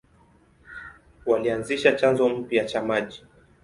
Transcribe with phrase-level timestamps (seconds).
[1.25, 3.23] Walianzisha chanzo mpya cha maji.